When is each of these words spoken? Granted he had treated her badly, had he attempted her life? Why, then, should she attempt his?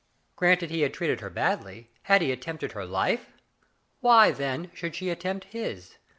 Granted 0.35 0.71
he 0.71 0.81
had 0.81 0.95
treated 0.95 1.19
her 1.19 1.29
badly, 1.29 1.91
had 2.09 2.23
he 2.23 2.31
attempted 2.31 2.71
her 2.71 2.85
life? 2.85 3.33
Why, 3.99 4.31
then, 4.31 4.71
should 4.73 4.95
she 4.95 5.11
attempt 5.11 5.49
his? 5.53 5.99